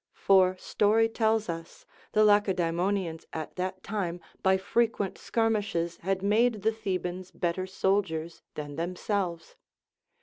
[0.15, 6.63] For story tells us, the Lacedae monians at that time by frequent skirmishes had made
[6.63, 9.53] the Thebans better soldiers than themselves.